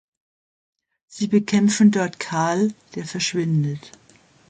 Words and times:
Sie 1.05 1.27
bekämpfen 1.27 1.91
dort 1.91 2.19
Kal, 2.19 2.73
der 2.95 3.05
verschwindet. 3.05 3.91